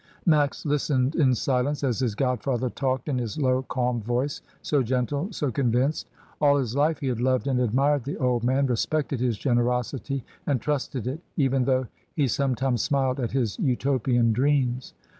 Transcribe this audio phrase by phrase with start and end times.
[0.25, 5.27] Max listened in silence as his godfather talked in his low calm voice, so gentle,
[5.31, 6.07] so convinced.
[6.41, 10.59] All his life he had loved and admired the old man, respected his generosity, and
[10.59, 11.85] trusted it, even though
[12.15, 14.95] he sometimes smiled at his Utopian dreams.